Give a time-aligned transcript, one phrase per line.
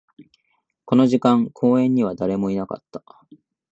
[0.85, 3.03] この時間、公園には誰もいなかった